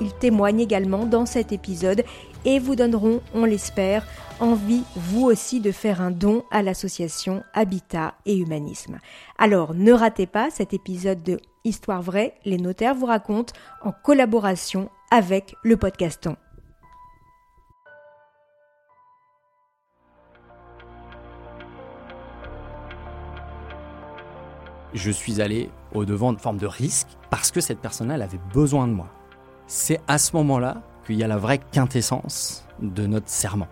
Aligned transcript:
ils 0.00 0.12
témoignent 0.14 0.60
également 0.60 1.04
dans 1.04 1.26
cet 1.26 1.52
épisode 1.52 2.04
et 2.44 2.58
vous 2.58 2.76
donneront, 2.76 3.20
on 3.34 3.44
l'espère, 3.44 4.06
envie 4.40 4.84
vous 4.94 5.24
aussi 5.24 5.60
de 5.60 5.72
faire 5.72 6.00
un 6.00 6.10
don 6.10 6.44
à 6.50 6.62
l'association 6.62 7.42
Habitat 7.54 8.14
et 8.26 8.36
Humanisme. 8.36 8.98
Alors 9.38 9.74
ne 9.74 9.92
ratez 9.92 10.26
pas 10.26 10.50
cet 10.50 10.72
épisode 10.72 11.22
de 11.22 11.38
Histoire 11.64 12.02
vraie, 12.02 12.34
les 12.44 12.56
notaires 12.56 12.94
vous 12.94 13.06
racontent 13.06 13.52
en 13.82 13.92
collaboration 13.92 14.88
avec 15.10 15.54
le 15.62 15.76
podcaston. 15.76 16.36
Je 24.94 25.10
suis 25.10 25.42
allé 25.42 25.68
au 25.92 26.06
devant 26.06 26.32
de 26.32 26.40
forme 26.40 26.56
de 26.56 26.66
risque 26.66 27.08
parce 27.28 27.50
que 27.50 27.60
cette 27.60 27.80
personne-là 27.80 28.14
avait 28.24 28.40
besoin 28.54 28.86
de 28.88 28.92
moi 28.92 29.10
c'est 29.68 30.00
à 30.08 30.18
ce 30.18 30.34
moment-là 30.34 30.82
qu'il 31.06 31.16
y 31.16 31.22
a 31.22 31.28
la 31.28 31.36
vraie 31.36 31.58
quintessence 31.58 32.66
de 32.80 33.06
notre 33.06 33.28
serment. 33.28 33.68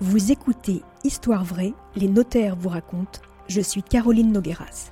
Vous 0.00 0.32
écoutez 0.32 0.82
Histoire 1.02 1.44
vraie, 1.44 1.74
les 1.96 2.08
notaires 2.08 2.56
vous 2.56 2.70
racontent. 2.70 3.20
Je 3.48 3.60
suis 3.60 3.82
Caroline 3.82 4.32
Nogueras. 4.32 4.90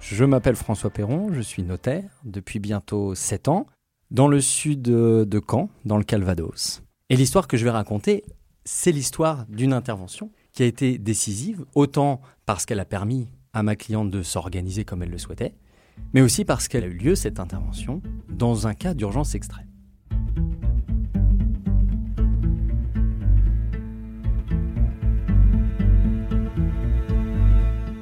Je 0.00 0.24
m'appelle 0.24 0.56
François 0.56 0.90
Perron, 0.90 1.32
je 1.32 1.40
suis 1.40 1.62
notaire 1.62 2.10
depuis 2.24 2.58
bientôt 2.58 3.14
7 3.14 3.48
ans 3.48 3.66
dans 4.10 4.28
le 4.28 4.40
sud 4.40 4.82
de 4.82 5.42
Caen, 5.48 5.70
dans 5.84 5.96
le 5.96 6.04
Calvados. 6.04 6.82
Et 7.08 7.16
l'histoire 7.16 7.46
que 7.46 7.56
je 7.56 7.64
vais 7.64 7.70
raconter, 7.70 8.24
c'est 8.64 8.92
l'histoire 8.92 9.46
d'une 9.48 9.72
intervention 9.72 10.30
qui 10.52 10.62
a 10.62 10.66
été 10.66 10.98
décisive, 10.98 11.64
autant 11.74 12.20
parce 12.46 12.66
qu'elle 12.66 12.80
a 12.80 12.84
permis 12.84 13.28
à 13.52 13.62
ma 13.62 13.76
cliente 13.76 14.10
de 14.10 14.22
s'organiser 14.22 14.84
comme 14.84 15.02
elle 15.02 15.10
le 15.10 15.18
souhaitait, 15.18 15.54
mais 16.12 16.20
aussi 16.20 16.44
parce 16.44 16.68
qu'elle 16.68 16.84
a 16.84 16.88
eu 16.88 16.94
lieu, 16.94 17.14
cette 17.14 17.40
intervention, 17.40 18.02
dans 18.28 18.66
un 18.66 18.74
cas 18.74 18.94
d'urgence 18.94 19.34
extrême. 19.34 19.66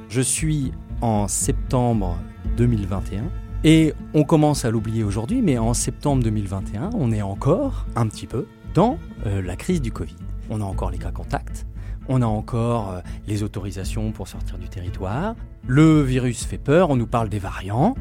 Je 0.09 0.21
suis 0.21 0.71
en 1.01 1.27
septembre 1.27 2.17
2021 2.57 3.25
et 3.63 3.93
on 4.15 4.23
commence 4.23 4.65
à 4.65 4.71
l'oublier 4.71 5.03
aujourd'hui, 5.03 5.43
mais 5.43 5.59
en 5.59 5.75
septembre 5.75 6.23
2021, 6.23 6.89
on 6.95 7.11
est 7.11 7.21
encore 7.21 7.85
un 7.95 8.07
petit 8.07 8.25
peu 8.25 8.47
dans 8.73 8.97
euh, 9.27 9.43
la 9.43 9.55
crise 9.55 9.79
du 9.79 9.91
Covid. 9.91 10.15
On 10.49 10.61
a 10.61 10.63
encore 10.63 10.89
les 10.89 10.97
cas 10.97 11.11
contacts, 11.11 11.66
on 12.09 12.21
a 12.21 12.25
encore 12.25 12.91
euh, 12.91 12.99
les 13.27 13.43
autorisations 13.43 14.11
pour 14.11 14.27
sortir 14.27 14.57
du 14.57 14.69
territoire, 14.69 15.35
le 15.65 16.01
virus 16.01 16.45
fait 16.45 16.57
peur, 16.57 16.89
on 16.89 16.95
nous 16.95 17.07
parle 17.07 17.29
des 17.29 17.39
variants. 17.39 17.95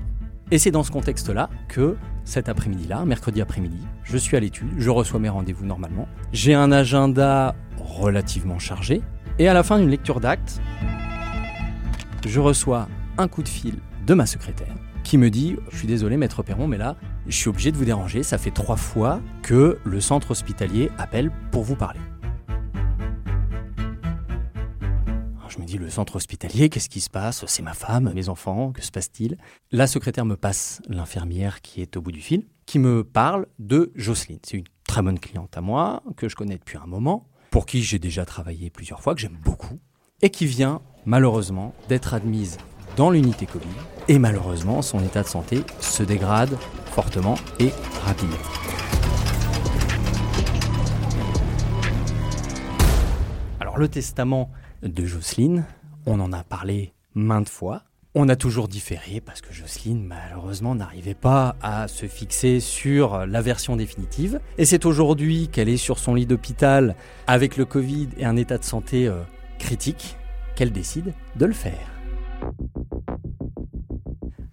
Et 0.50 0.58
c'est 0.58 0.70
dans 0.70 0.84
ce 0.84 0.92
contexte-là 0.92 1.50
que 1.68 1.96
cet 2.24 2.48
après-midi-là, 2.48 3.04
mercredi 3.04 3.40
après-midi, 3.40 3.80
je 4.04 4.16
suis 4.16 4.36
à 4.36 4.40
l'étude, 4.40 4.68
je 4.78 4.90
reçois 4.90 5.18
mes 5.18 5.28
rendez-vous 5.28 5.66
normalement. 5.66 6.06
J'ai 6.32 6.54
un 6.54 6.70
agenda 6.70 7.56
relativement 7.78 8.58
chargé. 8.58 9.02
Et 9.38 9.48
à 9.48 9.54
la 9.54 9.62
fin 9.62 9.78
d'une 9.78 9.90
lecture 9.90 10.20
d'acte, 10.20 10.60
je 12.26 12.40
reçois 12.40 12.88
un 13.18 13.28
coup 13.28 13.42
de 13.42 13.48
fil 13.48 13.74
de 14.06 14.14
ma 14.14 14.26
secrétaire 14.26 14.74
qui 15.06 15.18
me 15.18 15.30
dit 15.30 15.56
Je 15.70 15.78
suis 15.78 15.86
désolé, 15.86 16.16
maître 16.16 16.42
Perron, 16.42 16.66
mais 16.66 16.78
là, 16.78 16.96
je 17.28 17.36
suis 17.36 17.48
obligé 17.48 17.70
de 17.70 17.76
vous 17.76 17.84
déranger. 17.84 18.22
Ça 18.24 18.38
fait 18.38 18.50
trois 18.50 18.76
fois 18.76 19.20
que 19.42 19.78
le 19.84 20.00
centre 20.00 20.32
hospitalier 20.32 20.90
appelle 20.98 21.30
pour 21.52 21.62
vous 21.62 21.76
parler. 21.76 22.00
Dis, 25.66 25.78
le 25.78 25.90
centre 25.90 26.14
hospitalier, 26.14 26.68
qu'est-ce 26.68 26.88
qui 26.88 27.00
se 27.00 27.10
passe? 27.10 27.44
C'est 27.48 27.62
ma 27.64 27.74
femme, 27.74 28.12
mes 28.14 28.28
enfants, 28.28 28.70
que 28.70 28.82
se 28.82 28.92
passe-t-il? 28.92 29.36
La 29.72 29.88
secrétaire 29.88 30.24
me 30.24 30.36
passe 30.36 30.80
l'infirmière 30.88 31.60
qui 31.60 31.82
est 31.82 31.96
au 31.96 32.00
bout 32.00 32.12
du 32.12 32.20
fil, 32.20 32.46
qui 32.66 32.78
me 32.78 33.02
parle 33.02 33.46
de 33.58 33.90
Jocelyne. 33.96 34.38
C'est 34.46 34.58
une 34.58 34.64
très 34.86 35.02
bonne 35.02 35.18
cliente 35.18 35.56
à 35.56 35.60
moi, 35.60 36.04
que 36.16 36.28
je 36.28 36.36
connais 36.36 36.56
depuis 36.56 36.78
un 36.78 36.86
moment, 36.86 37.26
pour 37.50 37.66
qui 37.66 37.82
j'ai 37.82 37.98
déjà 37.98 38.24
travaillé 38.24 38.70
plusieurs 38.70 39.00
fois, 39.00 39.16
que 39.16 39.20
j'aime 39.20 39.38
beaucoup, 39.42 39.80
et 40.22 40.30
qui 40.30 40.46
vient 40.46 40.82
malheureusement 41.04 41.74
d'être 41.88 42.14
admise 42.14 42.58
dans 42.96 43.10
l'unité 43.10 43.46
Covid. 43.46 43.66
Et 44.06 44.20
malheureusement, 44.20 44.82
son 44.82 45.00
état 45.00 45.24
de 45.24 45.28
santé 45.28 45.64
se 45.80 46.04
dégrade 46.04 46.56
fortement 46.92 47.34
et 47.58 47.70
rapidement. 48.04 48.36
Le 53.78 53.88
testament 53.88 54.50
de 54.82 55.04
Jocelyne. 55.04 55.64
On 56.06 56.20
en 56.20 56.32
a 56.32 56.42
parlé 56.42 56.94
maintes 57.14 57.48
fois. 57.48 57.82
On 58.14 58.30
a 58.30 58.36
toujours 58.36 58.68
différé 58.68 59.20
parce 59.20 59.42
que 59.42 59.52
Jocelyne, 59.52 60.02
malheureusement, 60.02 60.74
n'arrivait 60.74 61.12
pas 61.12 61.56
à 61.60 61.86
se 61.86 62.06
fixer 62.06 62.60
sur 62.60 63.26
la 63.26 63.42
version 63.42 63.76
définitive. 63.76 64.40
Et 64.56 64.64
c'est 64.64 64.86
aujourd'hui 64.86 65.48
qu'elle 65.48 65.68
est 65.68 65.76
sur 65.76 65.98
son 65.98 66.14
lit 66.14 66.24
d'hôpital 66.24 66.96
avec 67.26 67.58
le 67.58 67.66
Covid 67.66 68.08
et 68.16 68.24
un 68.24 68.36
état 68.36 68.56
de 68.56 68.64
santé 68.64 69.06
euh, 69.06 69.20
critique 69.58 70.16
qu'elle 70.54 70.72
décide 70.72 71.12
de 71.36 71.44
le 71.44 71.52
faire. 71.52 71.90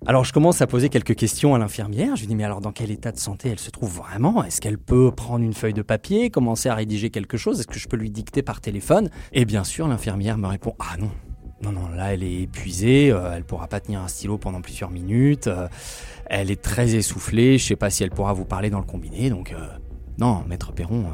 Alors 0.06 0.26
je 0.26 0.34
commence 0.34 0.62
à 0.62 0.68
poser 0.68 0.90
quelques 0.90 1.16
questions 1.16 1.56
à 1.56 1.58
l'infirmière. 1.58 2.18
Je 2.18 2.22
lui 2.22 2.28
dis 2.28 2.36
mais 2.36 2.44
alors 2.44 2.60
dans 2.60 2.74
quel 2.74 2.92
état 2.92 3.14
de 3.14 3.20
santé 3.20 3.48
elle 3.50 3.60
se 3.60 3.70
trouve 3.70 3.96
vraiment? 3.96 4.44
Est-ce 4.44 4.60
qu'elle 4.60 4.78
peut 4.78 5.12
prendre 5.12 5.46
une 5.46 5.54
feuille 5.54 5.74
de 5.74 5.82
papier, 5.82 6.30
commencer 6.30 6.68
à 6.68 6.76
rédiger 6.76 7.10
quelque 7.10 7.38
chose? 7.38 7.62
Est-ce 7.62 7.68
que 7.68 7.80
je 7.80 7.88
peux 7.88 7.96
lui 7.96 8.12
dicter 8.12 8.42
par 8.42 8.60
téléphone? 8.60 9.10
Et 9.32 9.46
bien 9.46 9.64
sûr 9.64 9.88
l'infirmière 9.88 10.38
me 10.38 10.48
répond 10.48 10.76
ah 10.80 10.98
non. 11.00 11.10
Non, 11.62 11.72
non, 11.72 11.88
là 11.88 12.14
elle 12.14 12.24
est 12.24 12.42
épuisée, 12.42 13.12
euh, 13.14 13.32
elle 13.34 13.46
pourra 13.46 13.68
pas 13.68 13.80
tenir 13.80 14.02
un 14.02 14.10
stylo 14.10 14.38
pendant 14.38 14.60
plusieurs 14.60 14.92
minutes, 14.92 15.48
euh, 15.48 15.70
elle 16.26 16.52
est 16.52 16.62
très 16.62 16.96
essoufflée, 16.96 17.58
je 17.58 17.66
sais 17.66 17.78
pas 17.78 17.90
si 17.90 18.04
elle 18.04 18.10
pourra 18.10 18.34
vous 18.34 18.44
parler 18.44 18.70
dans 18.70 18.80
le 18.80 18.86
combiné, 18.86 19.30
donc 19.30 19.54
euh, 19.54 19.68
non, 20.20 20.44
maître 20.46 20.74
Perron, 20.74 21.06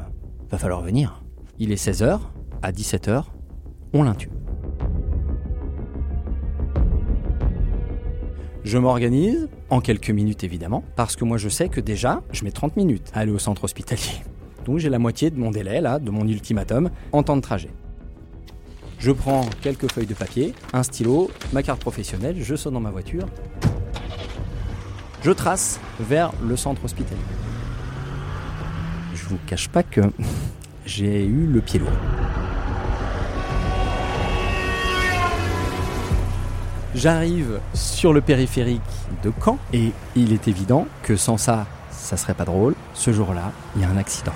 va 0.49 0.57
falloir 0.57 0.81
venir. 0.81 1.21
Il 1.59 1.71
est 1.71 1.75
16h, 1.75 2.19
à 2.63 2.71
17h, 2.71 3.25
on 3.93 4.01
l'intube. 4.01 4.38
Je 8.65 8.77
m'organise, 8.77 9.47
en 9.69 9.79
quelques 9.79 10.09
minutes 10.09 10.43
évidemment, 10.43 10.83
parce 10.97 11.15
que 11.15 11.23
moi 11.23 11.37
je 11.37 11.47
sais 11.47 11.69
que 11.69 11.79
déjà, 11.79 12.21
je 12.31 12.43
mets 12.43 12.51
30 12.51 12.75
minutes 12.75 13.09
à 13.13 13.19
aller 13.19 13.31
au 13.31 13.39
centre 13.39 13.63
hospitalier. 13.63 14.21
Donc 14.65 14.79
j'ai 14.79 14.89
la 14.89 14.99
moitié 14.99 15.29
de 15.29 15.39
mon 15.39 15.49
délai, 15.49 15.79
là, 15.79 15.97
de 15.97 16.11
mon 16.11 16.27
ultimatum, 16.27 16.89
en 17.13 17.23
temps 17.23 17.37
de 17.37 17.41
trajet. 17.41 17.69
Je 18.99 19.11
prends 19.11 19.45
quelques 19.61 19.89
feuilles 19.89 20.05
de 20.05 20.13
papier, 20.13 20.53
un 20.73 20.83
stylo, 20.83 21.31
ma 21.53 21.63
carte 21.63 21.79
professionnelle, 21.79 22.35
je 22.37 22.55
saute 22.55 22.73
dans 22.73 22.81
ma 22.81 22.91
voiture. 22.91 23.25
Je 25.23 25.31
trace 25.31 25.79
vers 26.01 26.33
le 26.45 26.57
centre 26.57 26.83
hospitalier. 26.83 27.21
Je 29.13 29.25
vous 29.25 29.39
cache 29.47 29.69
pas 29.69 29.83
que 29.83 30.01
j'ai 30.85 31.25
eu 31.25 31.45
le 31.47 31.61
pied 31.61 31.79
lourd. 31.79 31.89
J'arrive 36.95 37.59
sur 37.75 38.13
le 38.13 38.21
périphérique 38.21 38.81
de 39.21 39.31
Caen 39.43 39.59
et 39.73 39.91
il 40.15 40.33
est 40.33 40.47
évident 40.47 40.87
que 41.03 41.15
sans 41.15 41.37
ça, 41.37 41.67
ça 41.91 42.17
serait 42.17 42.33
pas 42.33 42.45
drôle. 42.45 42.73
Ce 42.95 43.13
jour-là, 43.13 43.51
il 43.75 43.83
y 43.83 43.85
a 43.85 43.89
un 43.89 43.97
accident. 43.97 44.33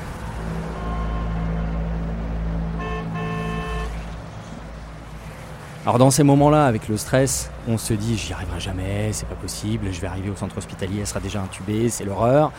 Alors 5.83 5.97
dans 5.97 6.11
ces 6.11 6.21
moments-là, 6.21 6.67
avec 6.67 6.87
le 6.89 6.95
stress, 6.95 7.49
on 7.67 7.79
se 7.79 7.93
dit 7.93 8.17
j'y 8.17 8.33
arriverai 8.33 8.59
jamais, 8.59 9.11
c'est 9.13 9.27
pas 9.27 9.35
possible, 9.35 9.91
je 9.91 9.99
vais 9.99 10.07
arriver 10.07 10.29
au 10.29 10.35
centre 10.35 10.57
hospitalier, 10.57 10.99
elle 10.99 11.07
sera 11.07 11.19
déjà 11.19 11.41
intubée, 11.41 11.89
c'est 11.89 12.05
l'horreur. 12.05 12.51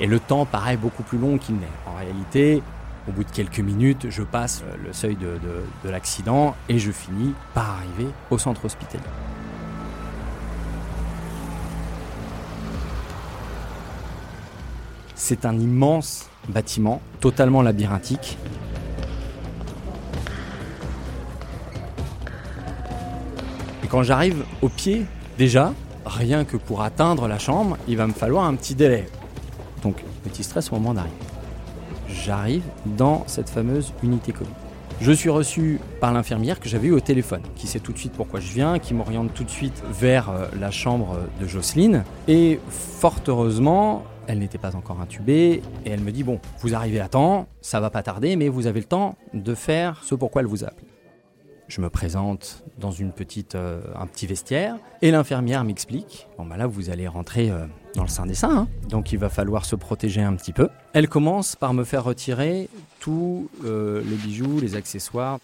Et 0.00 0.06
le 0.06 0.18
temps 0.18 0.46
paraît 0.46 0.78
beaucoup 0.78 1.02
plus 1.02 1.18
long 1.18 1.36
qu'il 1.36 1.56
n'est. 1.56 1.66
En 1.86 1.94
réalité, 1.94 2.62
au 3.06 3.12
bout 3.12 3.22
de 3.24 3.30
quelques 3.30 3.60
minutes, 3.60 4.06
je 4.08 4.22
passe 4.22 4.64
le 4.82 4.94
seuil 4.94 5.14
de, 5.14 5.38
de 5.84 5.90
l'accident 5.90 6.56
et 6.70 6.78
je 6.78 6.90
finis 6.90 7.34
par 7.52 7.70
arriver 7.70 8.08
au 8.30 8.38
centre 8.38 8.64
hospitalier. 8.64 9.04
C'est 15.24 15.46
un 15.46 15.56
immense 15.56 16.28
bâtiment, 16.48 17.00
totalement 17.20 17.62
labyrinthique. 17.62 18.36
Et 23.84 23.86
quand 23.86 24.02
j'arrive 24.02 24.44
au 24.62 24.68
pied, 24.68 25.06
déjà, 25.38 25.74
rien 26.04 26.44
que 26.44 26.56
pour 26.56 26.82
atteindre 26.82 27.28
la 27.28 27.38
chambre, 27.38 27.78
il 27.86 27.96
va 27.98 28.08
me 28.08 28.12
falloir 28.12 28.46
un 28.46 28.56
petit 28.56 28.74
délai. 28.74 29.06
Donc, 29.84 30.02
petit 30.24 30.42
stress 30.42 30.72
au 30.72 30.74
moment 30.74 30.92
d'arriver. 30.92 31.14
J'arrive 32.08 32.64
dans 32.84 33.22
cette 33.28 33.48
fameuse 33.48 33.92
unité 34.02 34.32
Covid. 34.32 34.50
Je 35.00 35.12
suis 35.12 35.30
reçu 35.30 35.78
par 36.00 36.12
l'infirmière 36.12 36.58
que 36.58 36.68
j'avais 36.68 36.88
eu 36.88 36.92
au 36.92 37.00
téléphone, 37.00 37.42
qui 37.54 37.68
sait 37.68 37.78
tout 37.78 37.92
de 37.92 37.98
suite 37.98 38.14
pourquoi 38.14 38.40
je 38.40 38.52
viens, 38.52 38.80
qui 38.80 38.92
m'oriente 38.92 39.32
tout 39.32 39.44
de 39.44 39.50
suite 39.50 39.84
vers 39.92 40.30
euh, 40.30 40.46
la 40.58 40.72
chambre 40.72 41.16
de 41.40 41.46
Jocelyne. 41.46 42.02
Et 42.26 42.58
fort 42.68 43.20
heureusement, 43.28 44.04
elle 44.26 44.38
n'était 44.38 44.58
pas 44.58 44.76
encore 44.76 45.00
intubée 45.00 45.62
et 45.84 45.90
elle 45.90 46.00
me 46.00 46.12
dit 46.12 46.22
bon, 46.22 46.40
vous 46.60 46.74
arrivez 46.74 47.00
à 47.00 47.08
temps, 47.08 47.46
ça 47.60 47.80
va 47.80 47.90
pas 47.90 48.02
tarder, 48.02 48.36
mais 48.36 48.48
vous 48.48 48.66
avez 48.66 48.80
le 48.80 48.86
temps 48.86 49.16
de 49.34 49.54
faire 49.54 50.02
ce 50.04 50.14
pourquoi 50.14 50.42
elle 50.42 50.48
vous 50.48 50.64
a 50.64 50.68
appelé. 50.68 50.86
Je 51.68 51.80
me 51.80 51.88
présente 51.88 52.64
dans 52.78 52.90
une 52.90 53.12
petite, 53.12 53.54
euh, 53.54 53.80
un 53.96 54.06
petit 54.06 54.26
vestiaire 54.26 54.76
et 55.00 55.10
l'infirmière 55.10 55.64
m'explique 55.64 56.28
bon 56.36 56.44
bah 56.44 56.58
là 56.58 56.66
vous 56.66 56.90
allez 56.90 57.08
rentrer 57.08 57.50
euh, 57.50 57.64
dans 57.94 58.02
le 58.02 58.08
sein 58.08 58.26
des 58.26 58.34
seins, 58.34 58.68
donc 58.88 59.12
il 59.12 59.18
va 59.18 59.28
falloir 59.28 59.64
se 59.64 59.76
protéger 59.76 60.22
un 60.22 60.34
petit 60.34 60.52
peu. 60.52 60.68
Elle 60.92 61.08
commence 61.08 61.56
par 61.56 61.72
me 61.72 61.84
faire 61.84 62.04
retirer 62.04 62.68
tous 63.00 63.48
euh, 63.64 64.02
les 64.04 64.16
bijoux, 64.16 64.60
les 64.60 64.76
accessoires. 64.76 65.38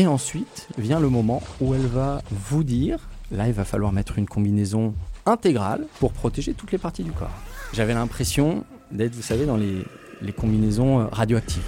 Et 0.00 0.06
ensuite 0.06 0.66
vient 0.78 0.98
le 0.98 1.10
moment 1.10 1.42
où 1.60 1.74
elle 1.74 1.86
va 1.86 2.22
vous 2.30 2.64
dire, 2.64 2.98
là 3.30 3.48
il 3.48 3.52
va 3.52 3.66
falloir 3.66 3.92
mettre 3.92 4.16
une 4.16 4.26
combinaison 4.26 4.94
intégrale 5.26 5.84
pour 5.98 6.14
protéger 6.14 6.54
toutes 6.54 6.72
les 6.72 6.78
parties 6.78 7.04
du 7.04 7.12
corps. 7.12 7.28
J'avais 7.74 7.92
l'impression 7.92 8.64
d'être, 8.90 9.14
vous 9.14 9.20
savez, 9.20 9.44
dans 9.44 9.58
les, 9.58 9.84
combinaisons 10.32 11.00
euh, 11.00 11.04
radioactives. 11.12 11.60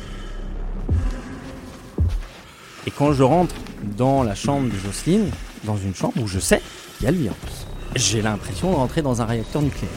Et 2.87 2.91
quand 2.91 3.13
je 3.13 3.23
rentre 3.23 3.55
dans 3.99 4.23
la 4.23 4.35
chambre 4.35 4.71
de 4.73 4.79
Jocelyne, 4.79 5.29
dans 5.65 5.77
une 5.77 5.95
chambre 5.95 6.15
où 6.23 6.27
je 6.27 6.39
sais 6.39 6.63
qu'il 6.97 7.05
y 7.05 7.09
a 7.09 7.11
le 7.11 7.19
virus, 7.19 7.67
j'ai 7.97 8.23
l'impression 8.23 8.71
de 8.71 8.77
rentrer 8.77 9.03
dans 9.03 9.21
un 9.21 9.27
réacteur 9.27 9.61
nucléaire. 9.61 9.93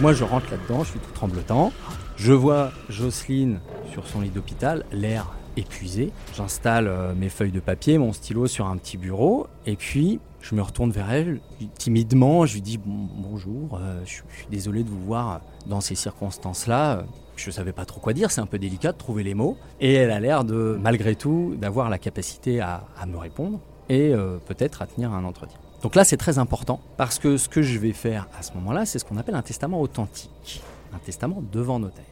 Moi 0.00 0.14
je 0.14 0.24
rentre 0.24 0.50
là-dedans, 0.50 0.82
je 0.82 0.90
suis 0.90 0.98
tout 0.98 1.12
tremblotant. 1.12 1.72
Je 2.16 2.32
vois 2.32 2.72
Jocelyne 2.88 3.60
sur 3.92 4.06
son 4.06 4.20
lit 4.20 4.30
d'hôpital, 4.30 4.84
l'air 4.92 5.26
épuisé. 5.56 6.10
J'installe 6.34 6.88
euh, 6.88 7.14
mes 7.14 7.28
feuilles 7.28 7.52
de 7.52 7.60
papier, 7.60 7.98
mon 7.98 8.12
stylo 8.12 8.46
sur 8.46 8.66
un 8.66 8.76
petit 8.76 8.96
bureau, 8.96 9.46
et 9.66 9.76
puis 9.76 10.20
je 10.40 10.54
me 10.54 10.62
retourne 10.62 10.90
vers 10.90 11.10
elle 11.10 11.40
timidement. 11.74 12.46
Je 12.46 12.54
lui 12.54 12.62
dis 12.62 12.80
bonjour, 12.82 13.78
euh, 13.78 14.00
je, 14.04 14.10
suis 14.10 14.24
désolé 14.50 14.84
de 14.84 14.88
vous 14.88 15.04
voir 15.04 15.42
dans 15.66 15.80
ces 15.80 15.94
circonstances-là. 15.94 17.04
Je 17.36 17.48
ne 17.48 17.52
savais 17.52 17.72
pas 17.72 17.84
trop 17.84 18.00
quoi 18.00 18.12
dire, 18.12 18.30
c'est 18.30 18.40
un 18.40 18.46
peu 18.46 18.58
délicat 18.58 18.92
de 18.92 18.98
trouver 18.98 19.22
les 19.22 19.34
mots. 19.34 19.58
Et 19.80 19.94
elle 19.94 20.10
a 20.10 20.20
l'air 20.20 20.44
de, 20.44 20.78
malgré 20.80 21.14
tout, 21.14 21.56
d'avoir 21.58 21.90
la 21.90 21.98
capacité 21.98 22.60
à, 22.60 22.84
me 23.06 23.16
répondre 23.16 23.60
et 23.88 24.14
euh, 24.14 24.38
peut-être 24.46 24.82
à 24.82 24.86
tenir 24.86 25.12
un 25.12 25.24
entretien. 25.24 25.58
Donc 25.82 25.94
là, 25.94 26.04
c'est 26.04 26.16
très 26.16 26.38
important 26.38 26.80
parce 26.96 27.18
que 27.18 27.36
ce 27.36 27.48
que 27.48 27.62
je 27.62 27.78
vais 27.78 27.92
faire 27.92 28.28
à 28.38 28.42
ce 28.42 28.52
moment-là, 28.54 28.86
c'est 28.86 28.98
ce 28.98 29.04
qu'on 29.04 29.16
appelle 29.16 29.34
un 29.34 29.42
testament 29.42 29.80
authentique, 29.80 30.62
un 30.92 30.98
testament 30.98 31.42
devant 31.52 31.78
notaire. 31.78 32.04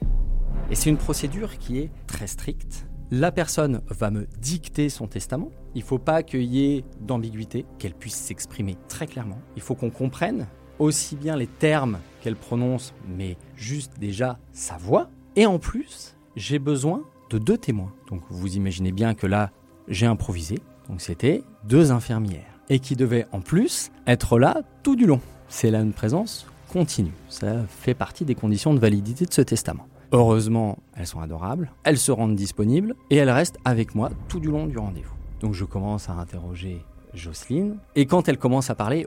Et 0.70 0.75
c'est 0.75 0.91
une 0.91 0.97
procédure 0.97 1.59
qui 1.59 1.79
est 1.79 1.91
très 2.06 2.26
stricte 2.26 2.88
la 3.11 3.32
personne 3.32 3.81
va 3.88 4.11
me 4.11 4.26
dicter 4.38 4.88
son 4.88 5.06
testament. 5.06 5.50
Il 5.75 5.81
ne 5.81 5.87
faut 5.87 5.99
pas 5.99 6.23
qu'il 6.23 6.43
y 6.43 6.76
ait 6.76 6.85
d'ambiguïté, 7.00 7.65
qu'elle 7.79 7.94
puisse 7.94 8.17
s'exprimer 8.17 8.76
très 8.88 9.06
clairement. 9.06 9.38
Il 9.56 9.62
faut 9.62 9.75
qu'on 9.75 9.91
comprenne 9.91 10.47
aussi 10.79 11.17
bien 11.17 11.37
les 11.37 11.47
termes 11.47 11.99
qu'elle 12.20 12.37
prononce, 12.37 12.93
mais 13.09 13.37
juste 13.56 13.99
déjà 13.99 14.38
sa 14.53 14.76
voix. 14.76 15.09
Et 15.37 15.47
en 15.47 15.59
plus, 15.59 16.17
j'ai 16.37 16.59
besoin 16.59 17.03
de 17.31 17.38
deux 17.38 17.59
témoins. 17.59 17.93
Donc 18.11 18.23
vous 18.29 18.56
imaginez 18.56 18.93
bien 18.93 19.15
que 19.15 19.26
là, 19.26 19.53
j'ai 19.88 20.06
improvisé. 20.06 20.59
Donc 20.88 21.00
c'était 21.00 21.43
deux 21.65 21.93
infirmières. 21.93 22.57
Et 22.70 22.79
qui 22.79 22.97
devaient 22.97 23.26
en 23.32 23.41
plus 23.41 23.91
être 24.06 24.38
là 24.38 24.62
tout 24.82 24.97
du 24.97 25.06
long. 25.06 25.20
C'est 25.49 25.70
là 25.70 25.81
une 25.81 25.93
présence 25.93 26.47
continue. 26.69 27.12
Ça 27.29 27.65
fait 27.67 27.94
partie 27.94 28.25
des 28.25 28.35
conditions 28.35 28.75
de 28.75 28.79
validité 28.79 29.25
de 29.25 29.32
ce 29.32 29.43
testament. 29.43 29.87
Heureusement, 30.12 30.79
elles 30.97 31.06
sont 31.06 31.20
adorables, 31.20 31.70
elles 31.85 31.99
se 31.99 32.11
rendent 32.11 32.37
disponibles 32.37 32.94
et 33.11 33.17
elles 33.17 33.31
restent 33.31 33.59
avec 33.65 33.94
moi 33.94 34.11
tout 34.29 34.41
du 34.41 34.50
long 34.50 34.67
du 34.67 34.79
rendez-vous. 34.79 35.15
Donc 35.41 35.55
je 35.55 35.65
commence 35.65 36.09
à 36.09 36.15
interroger 36.15 36.82
Jocelyne 37.12 37.79
et 37.94 38.06
quand 38.06 38.29
elle 38.29 38.38
commence 38.38 38.70
à 38.70 38.75
parler, 38.75 39.06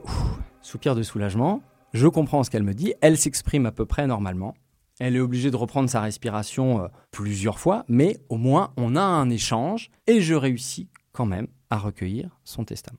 soupir 0.62 0.94
de 0.94 1.02
soulagement, 1.02 1.62
je 1.92 2.06
comprends 2.06 2.44
ce 2.44 2.50
qu'elle 2.50 2.62
me 2.62 2.74
dit, 2.74 2.94
elle 3.00 3.18
s'exprime 3.18 3.66
à 3.66 3.72
peu 3.72 3.84
près 3.84 4.06
normalement. 4.06 4.54
Elle 5.00 5.16
est 5.16 5.20
obligée 5.20 5.50
de 5.50 5.56
reprendre 5.56 5.90
sa 5.90 6.00
respiration 6.00 6.84
euh, 6.84 6.88
plusieurs 7.10 7.58
fois, 7.58 7.84
mais 7.88 8.18
au 8.28 8.36
moins 8.36 8.72
on 8.76 8.94
a 8.94 9.02
un 9.02 9.28
échange 9.30 9.90
et 10.06 10.20
je 10.20 10.34
réussis 10.34 10.88
quand 11.12 11.26
même 11.26 11.48
à 11.70 11.78
recueillir 11.78 12.38
son 12.44 12.64
testament. 12.64 12.98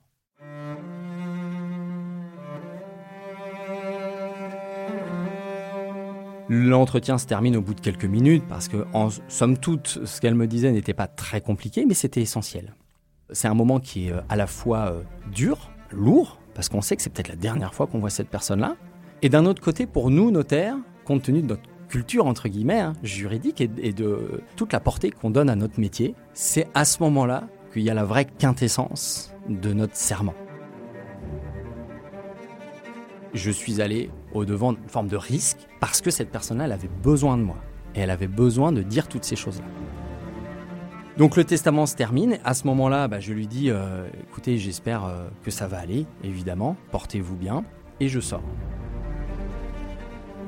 L'entretien 6.50 7.18
se 7.18 7.26
termine 7.26 7.56
au 7.56 7.62
bout 7.62 7.74
de 7.74 7.82
quelques 7.82 8.06
minutes 8.06 8.44
parce 8.48 8.68
que, 8.68 8.86
en 8.94 9.10
somme 9.28 9.58
toute, 9.58 10.00
ce 10.06 10.20
qu'elle 10.20 10.36
me 10.36 10.48
disait 10.48 10.72
n'était 10.72 10.94
pas 10.94 11.08
très 11.08 11.42
compliqué, 11.42 11.86
mais 11.86 11.94
c'était 11.94 12.22
essentiel. 12.22 12.76
C'est 13.32 13.48
un 13.48 13.54
moment 13.54 13.80
qui 13.80 14.08
est 14.08 14.12
euh, 14.12 14.22
à 14.30 14.36
la 14.36 14.48
fois 14.48 14.92
euh, 14.92 15.02
dur, 15.32 15.72
lourd, 15.92 16.40
parce 16.54 16.70
qu'on 16.70 16.82
sait 16.82 16.96
que 16.96 17.02
c'est 17.02 17.10
peut-être 17.10 17.30
la 17.30 17.36
dernière 17.36 17.74
fois 17.74 17.88
qu'on 17.88 18.00
voit 18.00 18.10
cette 18.10 18.30
personne-là. 18.30 18.76
Et 19.22 19.30
d'un 19.30 19.46
autre 19.46 19.62
côté, 19.62 19.86
pour 19.86 20.12
nous, 20.12 20.32
notaires, 20.32 20.76
compte 21.06 21.24
tenu 21.24 21.42
de 21.42 21.48
notre 21.48 21.64
culture, 21.88 22.26
entre 22.26 22.50
guillemets, 22.50 22.82
hein, 22.82 22.94
juridique 23.04 23.62
et, 23.62 23.70
et 23.78 23.94
de 23.94 24.42
toute 24.56 24.74
la 24.74 24.80
portée 24.80 25.12
qu'on 25.12 25.30
donne 25.30 25.50
à 25.50 25.56
notre 25.56 25.80
métier, 25.80 26.14
c'est 26.34 26.68
à 26.74 26.84
ce 26.84 27.02
moment-là 27.04 27.48
qu'il 27.72 27.84
y 27.84 27.90
a 27.90 27.94
la 27.94 28.04
vraie 28.04 28.26
quintessence 28.26 29.34
de 29.48 29.74
notre 29.74 29.96
serment. 29.96 30.34
Je 33.34 33.50
suis 33.50 33.82
allé 33.82 34.12
au-devant 34.34 34.74
d'une 34.74 34.88
forme 34.88 35.08
de 35.08 35.18
risque 35.18 35.58
parce 35.80 36.02
que 36.02 36.12
cette 36.12 36.30
personne-là, 36.30 36.66
elle 36.66 36.72
avait 36.72 36.90
besoin 37.02 37.36
de 37.36 37.42
moi. 37.42 37.58
Et 37.96 38.02
elle 38.02 38.12
avait 38.12 38.28
besoin 38.28 38.72
de 38.72 38.84
dire 38.84 39.08
toutes 39.08 39.24
ces 39.24 39.36
choses-là. 39.36 39.66
Donc 41.18 41.36
le 41.36 41.44
testament 41.44 41.88
se 41.88 41.96
termine. 41.96 42.38
À 42.44 42.54
ce 42.54 42.68
moment-là, 42.68 43.08
bah, 43.08 43.20
je 43.20 43.34
lui 43.34 43.48
dis 43.48 43.72
euh, 43.72 44.08
écoutez, 44.30 44.58
j'espère 44.58 45.06
euh, 45.06 45.28
que 45.44 45.50
ça 45.50 45.68
va 45.68 45.80
aller, 45.80 46.06
évidemment. 46.24 46.76
Portez-vous 46.92 47.36
bien. 47.36 47.64
Et 48.00 48.08
je 48.08 48.20
sors. 48.20 48.44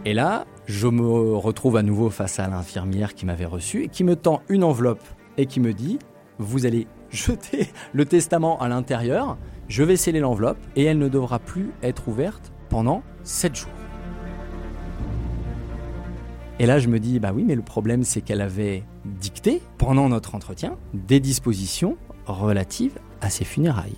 Et 0.06 0.14
là, 0.14 0.46
je 0.68 0.88
me 0.88 1.36
retrouve 1.36 1.78
à 1.78 1.84
nouveau 1.84 2.12
face 2.12 2.40
à 2.40 2.48
l'infirmière 2.48 3.16
qui 3.16 3.26
m'avait 3.26 3.46
reçu 3.46 3.84
et 3.84 3.88
qui 3.88 4.04
me 4.04 4.16
tend 4.16 4.42
une 4.50 4.64
enveloppe 4.64 5.04
et 5.38 5.48
qui 5.48 5.60
me 5.60 5.74
dit 5.74 5.98
vous 6.38 6.68
allez 6.68 6.86
jeter 7.10 7.70
le 7.94 8.06
testament 8.06 8.60
à 8.62 8.68
l'intérieur. 8.68 9.38
Je 9.68 9.84
vais 9.84 9.96
sceller 9.96 10.20
l'enveloppe 10.20 10.60
et 10.76 10.84
elle 10.84 11.00
ne 11.00 11.08
devra 11.08 11.40
plus 11.40 11.72
être 11.82 12.08
ouverte 12.08 12.52
pendant 12.76 13.04
7 13.24 13.56
jours. 13.56 13.70
Et 16.60 16.66
là, 16.66 16.78
je 16.78 16.90
me 16.90 17.00
dis, 17.00 17.22
bah 17.22 17.32
oui, 17.34 17.46
mais 17.46 17.56
le 17.56 17.62
problème, 17.62 18.04
c'est 18.04 18.20
qu'elle 18.20 18.42
avait 18.42 18.84
dicté, 19.06 19.62
pendant 19.78 20.10
notre 20.10 20.36
entretien, 20.36 20.78
des 20.94 21.22
dispositions 21.22 21.98
relatives 22.26 23.00
à 23.22 23.30
ses 23.30 23.46
funérailles. 23.46 23.96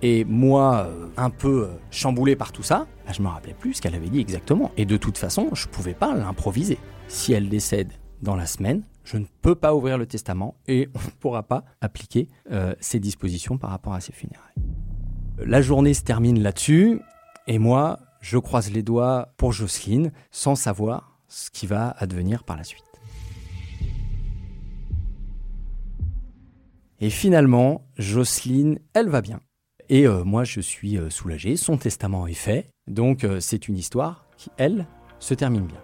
Et 0.00 0.24
moi, 0.24 0.86
euh, 0.88 1.08
un 1.18 1.28
peu 1.28 1.64
euh, 1.64 1.74
chamboulé 1.90 2.34
par 2.34 2.50
tout 2.50 2.62
ça, 2.62 2.86
bah, 3.04 3.12
je 3.14 3.20
me 3.20 3.28
rappelais 3.28 3.52
plus 3.52 3.74
ce 3.74 3.82
qu'elle 3.82 3.94
avait 3.94 4.08
dit 4.08 4.20
exactement. 4.20 4.70
Et 4.78 4.86
de 4.86 4.96
toute 4.96 5.18
façon, 5.18 5.50
je 5.52 5.66
ne 5.66 5.70
pouvais 5.70 5.92
pas 5.92 6.14
l'improviser. 6.14 6.78
Si 7.08 7.34
elle 7.34 7.50
décède 7.50 7.92
dans 8.22 8.36
la 8.36 8.46
semaine, 8.46 8.84
je 9.04 9.18
ne 9.18 9.26
peux 9.42 9.54
pas 9.54 9.74
ouvrir 9.74 9.98
le 9.98 10.06
testament 10.06 10.56
et 10.66 10.88
on 10.94 10.98
ne 10.98 11.12
pourra 11.20 11.42
pas 11.42 11.66
appliquer 11.82 12.30
euh, 12.52 12.74
ces 12.80 13.00
dispositions 13.00 13.58
par 13.58 13.68
rapport 13.68 13.92
à 13.92 14.00
ses 14.00 14.14
funérailles. 14.14 14.56
La 15.44 15.60
journée 15.60 15.92
se 15.92 16.02
termine 16.02 16.42
là-dessus 16.42 17.02
et 17.46 17.58
moi, 17.58 17.98
je 18.20 18.38
croise 18.38 18.70
les 18.70 18.82
doigts 18.82 19.32
pour 19.36 19.52
Jocelyne 19.52 20.12
sans 20.30 20.54
savoir 20.54 21.18
ce 21.28 21.50
qui 21.50 21.66
va 21.66 21.94
advenir 21.98 22.44
par 22.44 22.56
la 22.56 22.64
suite. 22.64 22.84
Et 27.00 27.10
finalement, 27.10 27.84
Jocelyne, 27.98 28.78
elle 28.94 29.08
va 29.08 29.22
bien. 29.22 29.40
Et 29.88 30.06
euh, 30.06 30.22
moi, 30.22 30.44
je 30.44 30.60
suis 30.60 30.96
euh, 30.96 31.10
soulagé, 31.10 31.56
son 31.56 31.76
testament 31.76 32.28
est 32.28 32.34
fait, 32.34 32.70
donc 32.86 33.24
euh, 33.24 33.40
c'est 33.40 33.66
une 33.66 33.76
histoire 33.76 34.26
qui, 34.36 34.50
elle, 34.56 34.86
se 35.18 35.34
termine 35.34 35.66
bien. 35.66 35.80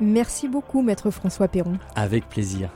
Merci 0.00 0.48
beaucoup, 0.48 0.82
maître 0.82 1.10
François 1.10 1.48
Perron. 1.48 1.78
Avec 1.94 2.28
plaisir. 2.28 2.70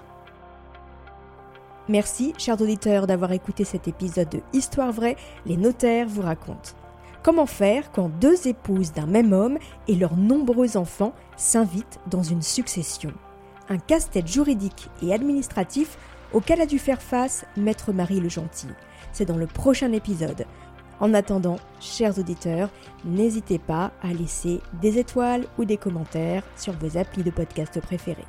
Merci, 1.88 2.33
chers 2.38 2.61
auditeurs, 2.61 3.07
d'avoir 3.07 3.33
écouté 3.33 3.65
cet 3.65 3.87
épisode 3.87 4.31
de 4.31 4.41
Histoire 4.53 4.93
vraie, 4.93 5.17
les 5.45 5.57
notaires 5.57 6.09
vous 6.09 6.23
racontent. 6.23 6.73
Comment 7.26 7.47
faire 7.47 7.90
quand 7.90 8.09
deux 8.09 8.47
épouses 8.47 8.92
d'un 8.92 9.06
même 9.06 9.33
homme 9.33 9.59
et 9.88 9.97
leurs 9.97 10.16
nombreux 10.16 10.76
enfants 10.76 11.12
s'invitent 11.37 11.99
dans 12.09 12.23
une 12.23 12.40
succession? 12.40 13.12
Un 13.68 13.78
casse-tête 13.78 14.28
juridique 14.28 14.88
et 15.02 15.12
administratif 15.12 15.99
auquel 16.33 16.61
a 16.61 16.66
dû 16.66 16.78
faire 16.78 17.02
face 17.02 17.45
Maître 17.56 17.92
Marie 17.92 18.21
le 18.21 18.28
Gentil. 18.28 18.68
C'est 19.12 19.25
dans 19.25 19.38
le 19.38 19.49
prochain 19.49 19.90
épisode. 19.90 20.47
En 21.00 21.14
attendant, 21.14 21.56
chers 21.80 22.16
auditeurs, 22.16 22.71
n'hésitez 23.04 23.59
pas 23.59 23.90
à 24.04 24.12
laisser 24.12 24.61
des 24.80 24.99
étoiles 24.99 25.47
ou 25.59 25.64
des 25.64 25.78
commentaires 25.78 26.45
sur 26.56 26.75
vos 26.75 26.97
applis 26.97 27.25
de 27.25 27.33
podcast 27.33 27.80
préférés. 27.80 28.23